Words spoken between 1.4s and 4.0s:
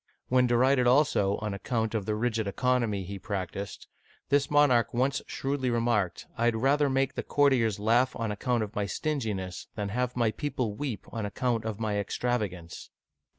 on account of the rigid economy he practiced,